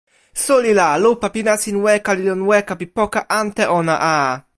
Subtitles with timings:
[0.43, 4.17] suli la, lupa pi nasin weka li lon weka pi poka ante ona a!